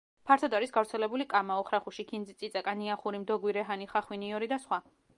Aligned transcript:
ფართოდ 0.27 0.53
არის 0.59 0.71
გავრცელებული 0.77 1.27
კამა, 1.33 1.59
ოხრახუში, 1.65 2.07
ქინძი, 2.09 2.37
წიწაკა, 2.41 2.77
ნიახური, 2.83 3.23
მდოგვი, 3.27 3.57
რეჰანი, 3.63 3.91
ხახვი, 3.95 4.23
ნიორი 4.27 4.53
და 4.57 4.65
სხვა. 4.67 4.87